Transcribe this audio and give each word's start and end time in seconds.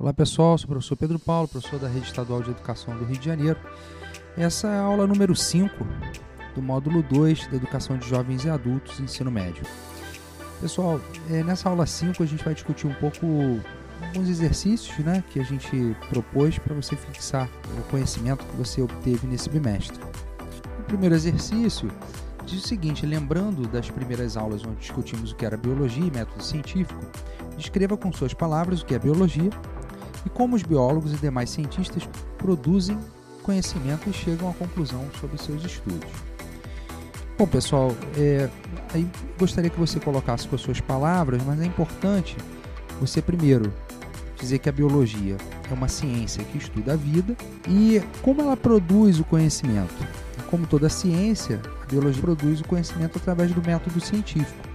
Olá 0.00 0.14
pessoal, 0.14 0.56
sou 0.56 0.64
o 0.64 0.68
professor 0.68 0.96
Pedro 0.96 1.18
Paulo, 1.18 1.46
professor 1.46 1.78
da 1.78 1.86
Rede 1.86 2.06
Estadual 2.06 2.42
de 2.42 2.48
Educação 2.48 2.96
do 2.96 3.04
Rio 3.04 3.18
de 3.18 3.26
Janeiro. 3.26 3.60
Essa 4.34 4.68
é 4.68 4.78
a 4.78 4.80
aula 4.80 5.06
número 5.06 5.36
5 5.36 5.86
do 6.54 6.62
módulo 6.62 7.02
2 7.02 7.48
da 7.48 7.56
Educação 7.56 7.98
de 7.98 8.08
Jovens 8.08 8.46
e 8.46 8.48
Adultos 8.48 8.98
Ensino 8.98 9.30
Médio. 9.30 9.62
Pessoal, 10.58 10.98
é, 11.28 11.44
nessa 11.44 11.68
aula 11.68 11.84
5 11.84 12.22
a 12.22 12.24
gente 12.24 12.42
vai 12.42 12.54
discutir 12.54 12.86
um 12.86 12.94
pouco 12.94 13.26
alguns 14.02 14.30
exercícios 14.30 14.96
né, 15.04 15.22
que 15.28 15.38
a 15.38 15.44
gente 15.44 15.94
propôs 16.08 16.58
para 16.58 16.74
você 16.74 16.96
fixar 16.96 17.46
o 17.78 17.82
conhecimento 17.90 18.42
que 18.42 18.56
você 18.56 18.80
obteve 18.80 19.26
nesse 19.26 19.50
bimestre. 19.50 20.00
O 20.78 20.84
primeiro 20.84 21.14
exercício 21.14 21.90
diz 22.46 22.64
o 22.64 22.66
seguinte: 22.66 23.04
lembrando 23.04 23.68
das 23.68 23.90
primeiras 23.90 24.34
aulas 24.38 24.64
onde 24.64 24.76
discutimos 24.76 25.32
o 25.32 25.36
que 25.36 25.44
era 25.44 25.58
biologia 25.58 26.06
e 26.06 26.10
método 26.10 26.42
científico, 26.42 27.04
descreva 27.54 27.98
com 27.98 28.10
suas 28.10 28.32
palavras 28.32 28.80
o 28.80 28.86
que 28.86 28.94
é 28.94 28.98
biologia 28.98 29.50
e 30.24 30.30
como 30.30 30.56
os 30.56 30.62
biólogos 30.62 31.12
e 31.12 31.16
demais 31.16 31.50
cientistas 31.50 32.08
produzem 32.38 32.98
conhecimento 33.42 34.08
e 34.08 34.12
chegam 34.12 34.50
à 34.50 34.52
conclusão 34.52 35.06
sobre 35.20 35.38
seus 35.38 35.64
estudos. 35.64 36.08
Bom, 37.38 37.46
pessoal, 37.46 37.96
é, 38.16 38.50
aí 38.92 39.08
gostaria 39.38 39.70
que 39.70 39.78
você 39.78 39.98
colocasse 39.98 40.46
com 40.46 40.56
as 40.56 40.60
suas 40.60 40.80
palavras, 40.80 41.42
mas 41.44 41.60
é 41.60 41.64
importante 41.64 42.36
você 43.00 43.22
primeiro 43.22 43.72
dizer 44.38 44.58
que 44.58 44.68
a 44.68 44.72
biologia 44.72 45.36
é 45.70 45.74
uma 45.74 45.88
ciência 45.88 46.44
que 46.44 46.58
estuda 46.58 46.94
a 46.94 46.96
vida 46.96 47.36
e 47.68 48.02
como 48.22 48.42
ela 48.42 48.56
produz 48.56 49.18
o 49.20 49.24
conhecimento. 49.24 49.94
Como 50.50 50.66
toda 50.66 50.88
ciência, 50.88 51.60
a 51.82 51.86
biologia 51.86 52.20
produz 52.20 52.60
o 52.60 52.64
conhecimento 52.64 53.18
através 53.18 53.52
do 53.52 53.62
método 53.64 54.00
científico. 54.00 54.68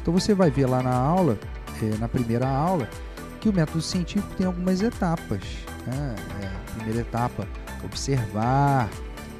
Então 0.00 0.12
você 0.12 0.34
vai 0.34 0.50
ver 0.50 0.66
lá 0.66 0.82
na 0.82 0.94
aula, 0.94 1.38
é, 1.82 1.98
na 1.98 2.08
primeira 2.08 2.48
aula, 2.48 2.88
que 3.38 3.48
o 3.48 3.52
método 3.52 3.80
científico 3.80 4.34
tem 4.36 4.46
algumas 4.46 4.82
etapas. 4.82 5.40
Né? 5.86 6.14
É, 6.42 6.74
primeira 6.76 7.00
etapa, 7.00 7.46
observar, 7.84 8.88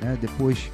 né? 0.00 0.16
depois 0.20 0.70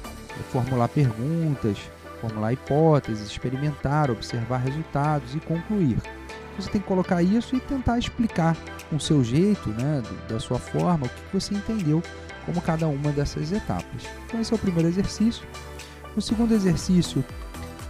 formular 0.51 0.87
perguntas, 0.87 1.77
formular 2.21 2.53
hipóteses, 2.53 3.27
experimentar, 3.27 4.11
observar 4.11 4.57
resultados 4.57 5.35
e 5.35 5.39
concluir. 5.39 5.97
Você 6.57 6.69
tem 6.69 6.81
que 6.81 6.87
colocar 6.87 7.21
isso 7.21 7.55
e 7.55 7.59
tentar 7.59 7.99
explicar 7.99 8.55
com 8.89 8.99
seu 8.99 9.23
jeito, 9.23 9.69
né, 9.69 10.01
da 10.29 10.39
sua 10.39 10.57
forma, 10.57 11.05
o 11.05 11.09
que 11.09 11.33
você 11.33 11.53
entendeu 11.53 12.01
como 12.45 12.61
cada 12.61 12.87
uma 12.87 13.11
dessas 13.11 13.51
etapas. 13.51 14.03
Então 14.25 14.39
esse 14.39 14.53
é 14.53 14.55
o 14.55 14.59
primeiro 14.59 14.87
exercício. 14.87 15.45
O 16.15 16.21
segundo 16.21 16.53
exercício, 16.53 17.25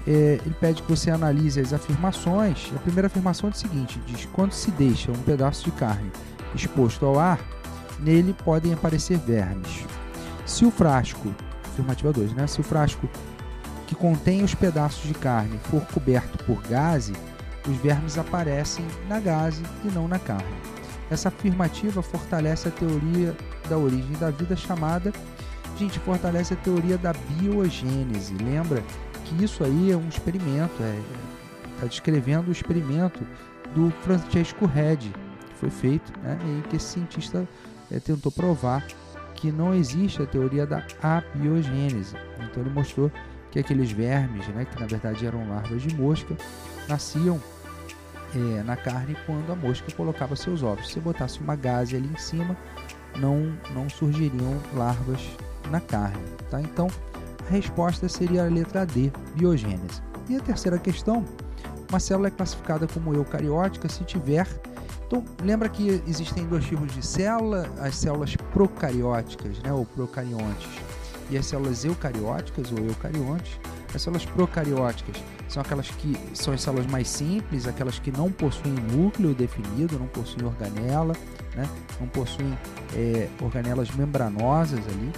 é, 0.07 0.39
ele 0.45 0.55
pede 0.59 0.81
que 0.83 0.89
você 0.89 1.09
analise 1.09 1.59
as 1.59 1.73
afirmações. 1.73 2.71
A 2.75 2.79
primeira 2.79 3.07
afirmação 3.07 3.49
é 3.49 3.53
o 3.53 3.55
seguinte, 3.55 3.99
diz, 4.05 4.27
quando 4.31 4.51
se 4.51 4.71
deixa 4.71 5.11
um 5.11 5.21
pedaço 5.23 5.65
de 5.65 5.71
carne 5.71 6.11
exposto 6.53 7.05
ao 7.05 7.19
ar, 7.19 7.39
nele 7.99 8.33
podem 8.33 8.73
aparecer 8.73 9.17
vermes. 9.17 9.85
Se 10.45 10.65
o 10.65 10.71
frasco, 10.71 11.33
afirmativa 11.65 12.13
2, 12.13 12.33
né? 12.33 12.47
Se 12.47 12.61
o 12.61 12.63
frasco 12.63 13.09
que 13.87 13.95
contém 13.95 14.43
os 14.43 14.55
pedaços 14.55 15.07
de 15.07 15.13
carne 15.13 15.59
for 15.69 15.81
coberto 15.87 16.43
por 16.45 16.61
gaze, 16.63 17.13
os 17.67 17.75
vermes 17.77 18.17
aparecem 18.17 18.85
na 19.07 19.19
gaze 19.19 19.63
e 19.83 19.87
não 19.89 20.07
na 20.07 20.19
carne. 20.19 20.55
Essa 21.09 21.29
afirmativa 21.29 22.01
fortalece 22.01 22.67
a 22.67 22.71
teoria 22.71 23.35
da 23.69 23.77
origem 23.77 24.13
da 24.19 24.29
vida 24.31 24.55
chamada, 24.55 25.11
gente, 25.77 25.99
fortalece 25.99 26.53
a 26.53 26.57
teoria 26.57 26.97
da 26.97 27.13
biogênese. 27.13 28.35
Lembra 28.35 28.83
que 29.25 29.43
isso 29.43 29.63
aí 29.63 29.91
é 29.91 29.97
um 29.97 30.07
experimento, 30.07 30.73
está 30.73 30.85
é, 30.85 31.01
tá 31.81 31.87
descrevendo 31.87 32.49
o 32.49 32.51
experimento 32.51 33.25
do 33.73 33.91
Francesco 34.03 34.65
Redi, 34.65 35.11
que 35.49 35.55
foi 35.55 35.69
feito, 35.69 36.11
né, 36.19 36.37
e 36.45 36.67
que 36.69 36.75
esse 36.75 36.93
cientista 36.93 37.47
é, 37.91 37.99
tentou 37.99 38.31
provar 38.31 38.85
que 39.35 39.51
não 39.51 39.73
existe 39.73 40.21
a 40.21 40.25
teoria 40.25 40.65
da 40.65 40.85
abiogênese. 41.01 42.15
Então 42.39 42.63
ele 42.63 42.69
mostrou 42.69 43.11
que 43.51 43.59
aqueles 43.59 43.91
vermes, 43.91 44.47
né, 44.49 44.65
que 44.65 44.79
na 44.79 44.87
verdade 44.87 45.25
eram 45.25 45.47
larvas 45.49 45.81
de 45.81 45.93
mosca, 45.95 46.35
nasciam 46.87 47.41
é, 48.33 48.63
na 48.63 48.75
carne 48.75 49.15
quando 49.25 49.51
a 49.51 49.55
mosca 49.55 49.91
colocava 49.91 50.35
seus 50.35 50.63
ovos. 50.63 50.89
Se 50.89 50.99
botasse 50.99 51.39
uma 51.39 51.55
gaze 51.55 51.95
ali 51.95 52.07
em 52.07 52.17
cima, 52.17 52.55
não, 53.17 53.53
não 53.73 53.89
surgiriam 53.89 54.57
larvas 54.73 55.21
na 55.71 55.79
carne. 55.79 56.23
Tá? 56.49 56.61
Então, 56.61 56.87
a 57.47 57.51
resposta 57.51 58.07
seria 58.09 58.45
a 58.45 58.49
letra 58.49 58.85
D, 58.85 59.11
biogênese. 59.35 60.01
E 60.29 60.35
a 60.35 60.39
terceira 60.39 60.77
questão, 60.77 61.23
uma 61.89 61.99
célula 61.99 62.27
é 62.27 62.31
classificada 62.31 62.87
como 62.87 63.13
eucariótica 63.13 63.87
se 63.87 64.03
tiver. 64.03 64.47
Então, 65.05 65.23
lembra 65.43 65.69
que 65.69 66.01
existem 66.07 66.45
dois 66.47 66.65
tipos 66.65 66.91
de 66.93 67.05
célula, 67.05 67.69
as 67.79 67.95
células 67.95 68.35
procarióticas, 68.51 69.59
né, 69.59 69.71
ou 69.71 69.85
procariontes, 69.85 70.67
e 71.29 71.37
as 71.37 71.45
células 71.45 71.85
eucarióticas 71.85 72.71
ou 72.71 72.79
eucariontes. 72.79 73.59
As 73.93 74.01
células 74.01 74.25
procarióticas 74.25 75.15
são 75.47 75.61
aquelas 75.61 75.89
que 75.89 76.17
são 76.33 76.53
as 76.53 76.61
células 76.61 76.87
mais 76.87 77.07
simples, 77.07 77.67
aquelas 77.67 77.99
que 77.99 78.11
não 78.11 78.31
possuem 78.31 78.73
núcleo 78.73 79.33
definido, 79.33 79.97
não 79.97 80.07
possuem 80.07 80.45
organela, 80.45 81.15
né? 81.55 81.67
não 81.99 82.07
possuem 82.07 82.57
é, 82.95 83.27
organelas 83.41 83.89
membranosas 83.91 84.79
ali. 84.87 85.11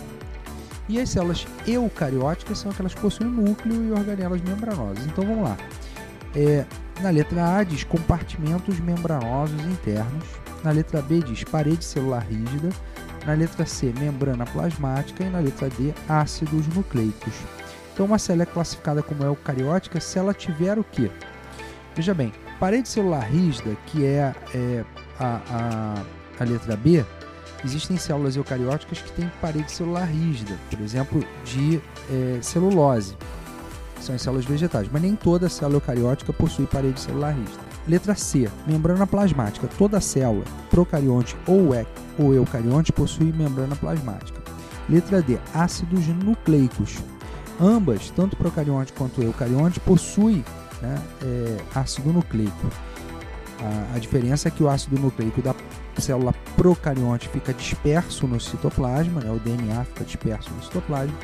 E 0.90 1.00
as 1.00 1.10
células 1.10 1.46
eucarióticas 1.68 2.60
são 2.60 2.72
aquelas 2.72 2.94
que 2.94 3.02
possuem 3.02 3.30
núcleo 3.30 3.84
e 3.84 3.92
organelas 3.92 4.42
membranosas. 4.42 5.06
Então 5.06 5.26
vamos 5.26 5.44
lá. 5.44 5.58
É, 6.34 6.66
na 7.02 7.10
letra 7.10 7.58
A 7.58 7.64
diz 7.64 7.84
compartimentos 7.84 8.80
membranosos 8.80 9.60
internos. 9.66 10.24
Na 10.64 10.72
letra 10.72 11.02
B 11.02 11.20
diz 11.20 11.44
parede 11.44 11.84
celular 11.84 12.24
rígida. 12.24 12.70
Na 13.26 13.34
letra 13.34 13.66
C, 13.66 13.94
membrana 14.00 14.46
plasmática. 14.46 15.24
E 15.24 15.30
na 15.30 15.40
letra 15.40 15.70
D, 15.70 15.94
ácidos 16.08 16.68
nucleicos. 16.68 17.34
Então, 17.94 18.06
uma 18.06 18.20
célula 18.20 18.44
é 18.44 18.46
classificada 18.46 19.02
como 19.02 19.24
eucariótica 19.24 20.00
se 20.00 20.20
ela 20.20 20.32
tiver 20.32 20.78
o 20.78 20.84
quê? 20.84 21.10
Veja 21.96 22.14
bem, 22.14 22.32
parede 22.60 22.88
celular 22.88 23.24
rígida, 23.24 23.76
que 23.88 24.06
é, 24.06 24.36
é 24.54 24.86
a, 25.20 25.42
a, 25.50 26.04
a 26.44 26.48
letra 26.48 26.76
B, 26.76 27.04
existem 27.64 27.98
células 27.98 28.36
eucarióticas 28.36 29.02
que 29.02 29.12
têm 29.12 29.32
parede 29.42 29.72
celular 29.72 30.06
rígida, 30.06 30.56
por 30.70 30.80
exemplo, 30.82 31.24
de 31.44 31.82
é, 32.10 32.40
celulose, 32.42 33.16
que 33.96 34.04
são 34.04 34.16
as 34.16 34.22
células 34.22 34.46
vegetais, 34.46 34.88
mas 34.92 35.02
nem 35.02 35.16
toda 35.16 35.50
célula 35.50 35.78
eucariótica 35.78 36.32
possui 36.32 36.66
parede 36.66 37.00
celular 37.00 37.34
rígida. 37.34 37.68
Letra 37.88 38.16
C, 38.16 38.50
membrana 38.68 39.08
plasmática. 39.08 39.70
Toda 39.78 40.02
célula, 40.02 40.44
procarionte 40.70 41.38
ou, 41.48 41.74
e, 41.74 41.88
ou 42.20 42.34
eucarionte, 42.34 42.92
possui 42.92 43.32
membrana 43.32 43.76
plasmática. 43.78 44.42
Letra 44.90 45.22
D, 45.22 45.40
ácidos 45.54 46.06
nucleicos. 46.08 46.98
Ambas, 47.60 48.10
tanto 48.12 48.36
procarionte 48.36 48.94
quanto 48.94 49.22
eucarionte, 49.22 49.80
possuem 49.80 50.44
né, 50.82 51.02
é, 51.24 51.58
ácido 51.74 52.12
nucleico. 52.12 52.68
A, 53.60 53.96
a, 53.96 54.00
diferença 54.00 54.48
é 54.48 54.52
que 54.52 54.64
o 54.64 54.70
ácido 54.70 55.00
nucleico 55.00 55.42
da 55.42 55.56
célula 55.98 56.34
procarionte 56.56 57.28
fica 57.30 57.54
disperso 57.54 58.28
no 58.28 58.40
citoplasma, 58.40 59.22
né, 59.22 59.32
o 59.32 59.40
DNA 59.40 59.84
fica 59.86 60.04
disperso 60.04 60.52
no 60.54 60.64
citoplasma, 60.64 61.18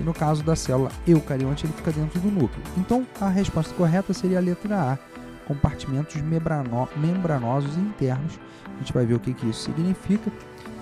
e 0.00 0.02
no 0.02 0.14
caso 0.14 0.42
da 0.42 0.56
célula 0.56 0.90
eucarionte 1.06 1.66
ele 1.66 1.72
fica 1.74 1.92
dentro 1.92 2.18
do 2.20 2.30
núcleo. 2.30 2.62
Então 2.78 3.06
a 3.20 3.28
resposta 3.28 3.74
correta 3.74 4.14
seria 4.14 4.38
a 4.38 4.40
letra 4.40 4.92
A, 4.92 4.98
compartimentos 5.46 6.16
membrano 6.22 6.88
membranosos 6.96 7.76
internos. 7.76 8.38
A 8.74 8.78
gente 8.78 8.92
vai 8.92 9.06
ver 9.06 9.14
o 9.14 9.20
que, 9.20 9.32
que 9.32 9.48
isso 9.48 9.64
significa 9.64 10.30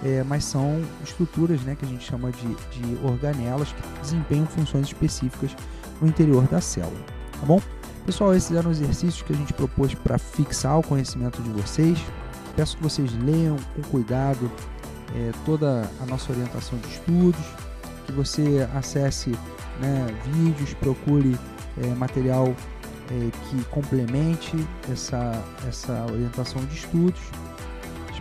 é, 0.04 0.22
mas 0.22 0.44
são 0.44 0.82
estruturas 1.02 1.62
né, 1.62 1.74
que 1.74 1.84
a 1.84 1.88
gente 1.88 2.04
chama 2.04 2.30
de, 2.30 2.46
de 2.46 3.04
organelas 3.04 3.72
que 3.72 4.00
desempenham 4.00 4.46
funções 4.46 4.86
específicas 4.86 5.56
no 6.00 6.08
interior 6.08 6.44
da 6.44 6.60
célula. 6.60 7.00
Tá 7.40 7.46
bom? 7.46 7.60
Pessoal, 8.06 8.34
esses 8.34 8.54
eram 8.54 8.70
os 8.70 8.80
exercícios 8.80 9.22
que 9.22 9.32
a 9.32 9.36
gente 9.36 9.52
propôs 9.52 9.94
para 9.94 10.18
fixar 10.18 10.78
o 10.78 10.82
conhecimento 10.82 11.40
de 11.42 11.50
vocês. 11.50 11.98
Peço 12.54 12.76
que 12.76 12.82
vocês 12.82 13.12
leiam 13.22 13.56
com 13.74 13.82
cuidado 13.82 14.50
é, 15.16 15.32
toda 15.44 15.88
a 16.00 16.06
nossa 16.06 16.32
orientação 16.32 16.78
de 16.78 16.88
estudos, 16.88 17.40
que 18.06 18.12
você 18.12 18.68
acesse 18.74 19.30
né, 19.80 20.06
vídeos, 20.26 20.74
procure 20.74 21.38
é, 21.82 21.86
material 21.94 22.54
é, 23.10 23.30
que 23.48 23.64
complemente 23.70 24.54
essa, 24.90 25.42
essa 25.66 26.06
orientação 26.10 26.64
de 26.66 26.74
estudos 26.74 27.20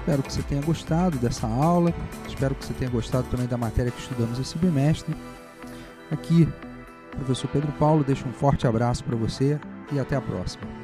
Espero 0.03 0.21
que 0.21 0.33
você 0.33 0.41
tenha 0.41 0.61
gostado 0.61 1.17
dessa 1.17 1.47
aula. 1.47 1.93
Espero 2.27 2.53
que 2.53 2.65
você 2.65 2.73
tenha 2.73 2.91
gostado 2.91 3.25
também 3.29 3.47
da 3.47 3.55
matéria 3.55 3.89
que 3.89 4.01
estudamos 4.01 4.37
esse 4.37 4.57
bimestre. 4.57 5.15
Aqui, 6.11 6.45
professor 7.11 7.47
Pedro 7.47 7.71
Paulo, 7.79 8.03
deixa 8.03 8.27
um 8.27 8.33
forte 8.33 8.67
abraço 8.67 9.01
para 9.01 9.15
você 9.15 9.57
e 9.93 9.99
até 9.99 10.15
a 10.15 10.21
próxima. 10.21 10.82